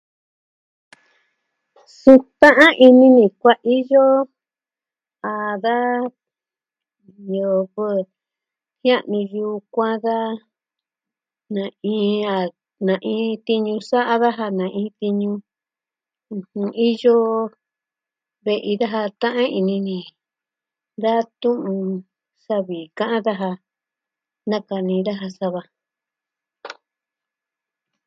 [1.99, 4.03] Suu ta'an ini ni kuaiyo
[5.31, 5.75] a da
[7.31, 7.85] ñɨvɨ
[8.81, 10.17] jia'nu yukuan da
[11.55, 12.37] na iin, a
[12.87, 15.31] na iin tiñu sa'a daja, na iin tiñu
[16.89, 17.15] iyo
[18.45, 19.99] ve'i daja ta'an ini ni.
[21.01, 21.79] Da tu'un
[22.45, 23.49] Savi ka'an daja
[24.49, 25.61] nakani daja sava.